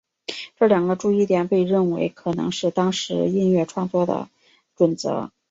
[0.57, 4.29] 这两个注意点被认为可能是当时音乐创作的
[4.75, 5.31] 准则。